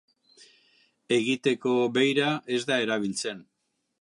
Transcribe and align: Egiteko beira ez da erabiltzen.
Egiteko 1.17 1.75
beira 2.01 2.33
ez 2.57 2.61
da 2.71 2.83
erabiltzen. 2.87 3.49